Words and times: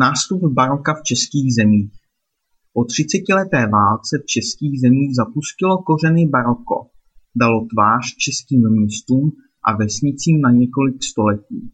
Nástup 0.00 0.42
baroka 0.52 0.94
v 0.94 1.02
českých 1.02 1.54
zemích 1.54 1.92
Po 2.72 2.84
třicetileté 2.84 3.66
válce 3.66 4.18
v 4.22 4.26
českých 4.26 4.80
zemích 4.80 5.14
zapustilo 5.14 5.82
kořeny 5.82 6.26
baroko, 6.26 6.86
dalo 7.36 7.66
tvář 7.72 8.04
českým 8.16 8.70
městům 8.70 9.32
a 9.68 9.76
vesnicím 9.76 10.40
na 10.40 10.50
několik 10.50 11.02
století. 11.02 11.72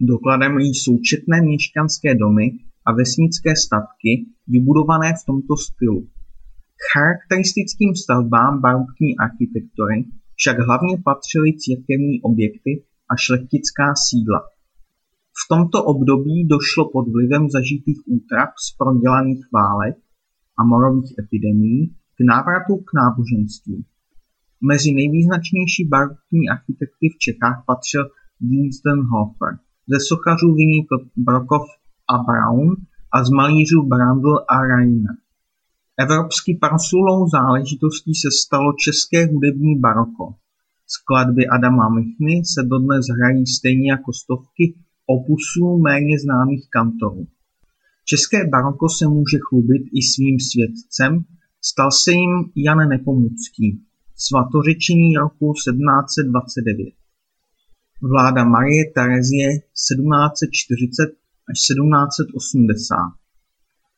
Dokladem 0.00 0.58
jsou 0.58 0.98
četné 0.98 1.42
měšťanské 1.42 2.14
domy 2.14 2.46
a 2.86 2.92
vesnické 2.92 3.56
statky 3.56 4.26
vybudované 4.48 5.12
v 5.12 5.26
tomto 5.26 5.56
stylu. 5.56 6.00
K 6.80 6.82
charakteristickým 6.92 7.94
stavbám 7.94 8.60
barokní 8.60 9.18
architektury 9.18 10.04
však 10.34 10.58
hlavně 10.58 10.94
patřily 11.04 11.50
církevní 11.58 12.22
objekty 12.22 12.84
a 13.10 13.16
šlechtická 13.16 13.94
sídla. 14.08 14.55
V 15.44 15.48
tomto 15.48 15.84
období 15.84 16.48
došlo 16.48 16.90
pod 16.92 17.04
vlivem 17.08 17.50
zažitých 17.50 18.00
útrap 18.06 18.50
z 18.66 18.76
prodělaných 18.76 19.44
válek 19.52 19.96
a 20.58 20.64
morových 20.64 21.14
epidemií 21.18 21.94
k 22.16 22.18
návratu 22.32 22.76
k 22.76 22.90
náboženství. 23.00 23.84
Mezi 24.60 24.92
nejvýznačnější 24.92 25.88
barokní 25.88 26.48
architekty 26.48 27.06
v 27.14 27.18
Čechách 27.18 27.64
patřil 27.66 28.04
Hofer. 29.10 29.58
Ze 29.88 29.98
sochařů 30.00 30.54
vynikl 30.54 30.96
Brokov 31.16 31.62
a 32.08 32.18
Braun 32.18 32.76
a 33.12 33.24
z 33.24 33.30
malířů 33.30 33.82
Brandl 33.82 34.34
a 34.48 34.56
Reiner. 34.62 35.16
Evropsky 35.98 36.58
proslulou 36.60 37.28
záležitostí 37.28 38.14
se 38.14 38.28
stalo 38.30 38.72
české 38.84 39.26
hudební 39.26 39.80
baroko. 39.80 40.34
Skladby 40.86 41.46
Adama 41.46 41.88
Michny 41.88 42.42
se 42.44 42.62
dodnes 42.62 43.06
hrají 43.16 43.46
stejně 43.46 43.90
jako 43.90 44.12
stovky 44.12 44.74
opusů 45.06 45.78
méně 45.78 46.18
známých 46.18 46.66
kantorů. 46.70 47.26
České 48.04 48.48
baroko 48.48 48.88
se 48.88 49.08
může 49.08 49.38
chlubit 49.48 49.82
i 49.98 50.02
svým 50.02 50.40
svědcem, 50.40 51.24
stal 51.62 51.90
se 51.92 52.12
jim 52.12 52.34
Jan 52.56 52.88
Nepomucký, 52.88 53.82
svatořečení 54.16 55.16
roku 55.16 55.52
1729. 55.52 56.94
Vláda 58.02 58.44
Marie 58.44 58.84
Terezie 58.94 59.48
1740 59.50 61.02
až 61.50 61.58
1780. 61.58 62.96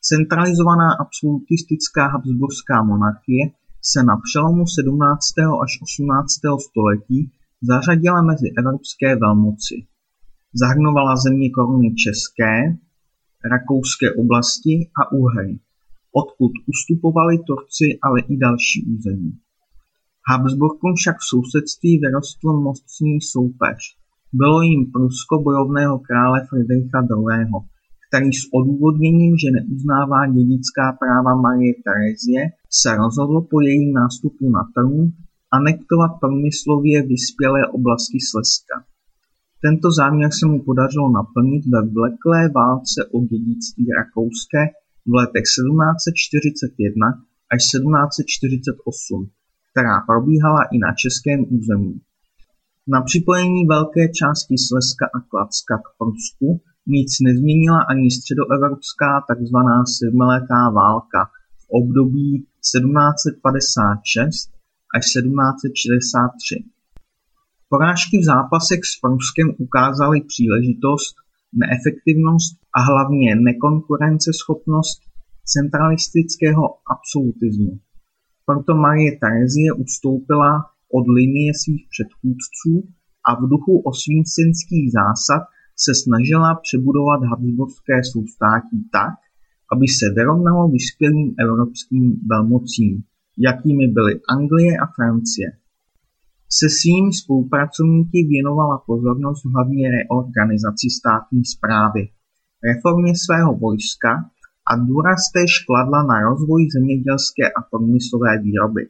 Centralizovaná 0.00 0.88
absolutistická 1.00 2.06
habsburská 2.06 2.82
monarchie 2.82 3.44
se 3.82 4.02
na 4.02 4.16
přelomu 4.24 4.64
17. 4.66 5.38
až 5.62 5.72
18. 5.82 6.26
století 6.68 7.32
zařadila 7.62 8.22
mezi 8.22 8.46
evropské 8.58 9.16
velmoci. 9.16 9.76
Zahrnovala 10.54 11.16
země 11.16 11.50
koruny 11.50 11.94
české, 11.94 12.76
rakouské 13.52 14.12
oblasti 14.22 14.74
a 15.00 15.12
Uhry, 15.12 15.58
odkud 16.12 16.52
ustupovali 16.72 17.38
Turci, 17.46 17.88
ale 18.06 18.20
i 18.20 18.36
další 18.36 18.78
území. 18.94 19.32
Habsburkům 20.30 20.94
však 20.96 21.16
v 21.18 21.28
sousedství 21.32 21.98
vyrostl 21.98 22.48
mocný 22.68 23.20
soupeř. 23.32 23.80
Bylo 24.32 24.62
jim 24.62 24.82
Prusko 24.92 25.42
bojovného 25.42 25.98
krále 25.98 26.46
Friedricha 26.48 27.00
II., 27.02 27.46
který 28.08 28.32
s 28.32 28.44
odůvodněním, 28.58 29.34
že 29.38 29.48
neuznává 29.56 30.26
dědická 30.26 30.86
práva 31.00 31.32
Marie 31.44 31.74
Terezie, 31.84 32.42
se 32.80 32.96
rozhodl 32.96 33.40
po 33.50 33.60
jejím 33.60 33.92
nástupu 33.92 34.50
na 34.50 34.62
trůn 34.74 35.12
anektovat 35.58 36.12
průmyslově 36.20 37.02
vyspělé 37.02 37.60
oblasti 37.78 38.18
Slezska. 38.30 38.91
Tento 39.64 39.92
záměr 39.92 40.30
se 40.32 40.46
mu 40.46 40.58
podařilo 40.68 41.08
naplnit 41.18 41.62
ve 41.66 41.80
vleklé 41.96 42.48
válce 42.48 43.00
o 43.14 43.18
dědictví 43.30 43.86
rakouské 43.98 44.62
v 45.06 45.12
letech 45.20 45.42
1741 45.42 47.06
až 47.54 47.60
1748, 47.62 49.30
která 49.70 49.96
probíhala 50.10 50.62
i 50.74 50.76
na 50.78 50.90
českém 51.02 51.40
území. 51.56 52.00
Na 52.88 53.02
připojení 53.02 53.66
velké 53.66 54.08
části 54.18 54.54
Slezska 54.66 55.06
a 55.16 55.18
Kladska 55.30 55.76
k 55.78 55.88
Prusku 55.98 56.60
nic 56.86 57.10
nezměnila 57.26 57.80
ani 57.90 58.10
středoevropská 58.10 59.10
tzv. 59.28 59.58
sedmiletá 59.98 60.70
válka 60.70 61.20
v 61.62 61.64
období 61.80 62.30
1756 62.38 64.50
až 64.96 65.04
1763. 65.04 66.71
Porážky 67.74 68.18
v 68.18 68.24
zápasech 68.32 68.82
s 68.90 68.94
Pruskem 69.02 69.48
ukázaly 69.64 70.18
příležitost, 70.32 71.14
neefektivnost 71.62 72.52
a 72.76 72.80
hlavně 72.90 73.30
nekonkurenceschopnost 73.48 74.98
centralistického 75.52 76.64
absolutismu. 76.94 77.72
Proto 78.48 78.72
Marie 78.84 79.12
Terezie 79.22 79.70
ustoupila 79.84 80.52
od 80.98 81.04
linie 81.18 81.50
svých 81.62 81.84
předchůdců 81.92 82.72
a 83.28 83.30
v 83.40 83.48
duchu 83.52 83.74
osvícenských 83.90 84.86
zásad 85.00 85.42
se 85.84 85.92
snažila 86.02 86.50
přebudovat 86.64 87.20
habsburské 87.30 87.96
soustátí 88.12 88.78
tak, 88.98 89.16
aby 89.72 89.86
se 89.88 90.06
vyrovnalo 90.16 90.68
vyspělým 90.68 91.28
evropským 91.44 92.04
velmocím, 92.32 92.92
jakými 93.48 93.86
byly 93.96 94.14
Anglie 94.34 94.72
a 94.84 94.86
Francie. 94.96 95.61
Se 96.58 96.66
svými 96.78 97.12
spolupracovníky 97.20 98.18
věnovala 98.32 98.76
pozornost 98.86 99.42
hlavně 99.52 99.84
reorganizaci 99.96 100.86
státní 100.98 101.42
správy, 101.54 102.02
reformě 102.68 103.12
svého 103.24 103.52
vojska 103.64 104.12
a 104.70 104.72
důraz 104.90 105.20
též 105.36 105.52
kladla 105.66 106.00
na 106.10 106.16
rozvoj 106.28 106.62
zemědělské 106.76 107.44
a 107.58 107.60
průmyslové 107.70 108.32
výroby. 108.46 108.82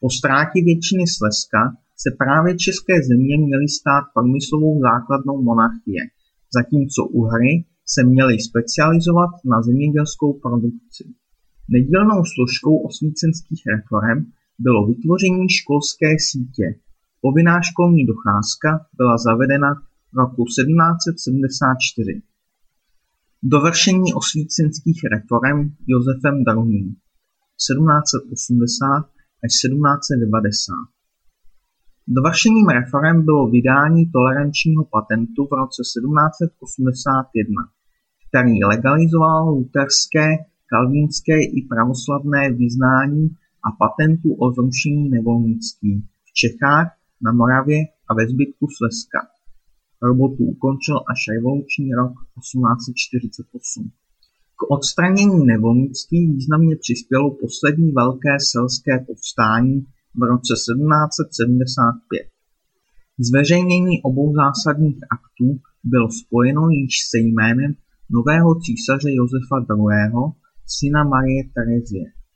Po 0.00 0.08
ztrátě 0.18 0.58
většiny 0.68 1.04
Slezska 1.16 1.62
se 2.02 2.08
právě 2.22 2.50
české 2.66 2.94
země 3.10 3.34
měly 3.46 3.68
stát 3.78 4.04
průmyslovou 4.14 4.74
základnou 4.88 5.36
monarchie, 5.48 6.02
zatímco 6.56 7.00
Uhry 7.20 7.52
se 7.94 8.00
měly 8.12 8.34
specializovat 8.48 9.32
na 9.52 9.56
zemědělskou 9.68 10.30
produkci. 10.44 11.04
Nedílnou 11.74 12.20
složkou 12.34 12.74
osvícenských 12.88 13.62
reform 13.74 14.20
bylo 14.58 14.86
vytvoření 14.86 15.48
školské 15.48 16.10
sítě. 16.30 16.66
Povinná 17.20 17.60
školní 17.60 18.06
docházka 18.06 18.86
byla 18.98 19.18
zavedena 19.18 19.70
roku 20.20 20.44
1774. 20.44 22.22
Dovršení 23.42 24.14
osvícenských 24.14 25.00
reform 25.14 25.60
Josefem 25.86 26.34
II. 26.34 26.82
1780 27.56 29.16
až 29.44 29.52
1790. 29.62 30.74
Dovršením 32.08 32.68
reforem 32.68 33.24
bylo 33.24 33.50
vydání 33.50 34.10
tolerančního 34.10 34.84
patentu 34.84 35.40
v 35.50 35.52
roce 35.60 35.82
1781, 35.82 37.62
který 38.28 38.64
legalizoval 38.64 39.48
luterské, 39.48 40.26
kalvínské 40.72 41.36
i 41.42 41.58
pravoslavné 41.72 42.52
vyznání 42.52 43.24
a 43.66 43.70
patentu 43.82 44.28
o 44.34 44.52
zrušení 44.52 45.08
nevolnictví 45.10 46.04
v 46.24 46.32
Čechách, 46.32 46.88
na 47.22 47.32
Moravě 47.32 47.78
a 48.08 48.14
ve 48.14 48.28
zbytku 48.28 48.66
Slezska. 48.76 49.20
Robotu 50.02 50.44
ukončil 50.44 50.96
až 51.10 51.20
revoluční 51.34 51.88
rok 52.00 52.12
1848. 52.12 53.90
K 54.58 54.70
odstranění 54.70 55.46
nevolnictví 55.46 56.20
významně 56.32 56.76
přispělo 56.76 57.36
poslední 57.40 57.92
velké 57.92 58.34
selské 58.52 59.04
povstání 59.06 59.86
v 60.14 60.22
roce 60.30 60.54
1775. 60.54 62.28
Zveřejnění 63.18 64.02
obou 64.02 64.34
zásadních 64.34 64.98
aktů 65.16 65.60
bylo 65.84 66.08
spojeno 66.10 66.62
již 66.68 66.94
se 67.10 67.18
jménem 67.18 67.74
nového 68.10 68.60
císaře 68.64 69.10
Josefa 69.18 69.58
II., 69.70 70.32
syna 70.66 71.04
Marie 71.04 71.42
Terezie. 71.54 72.15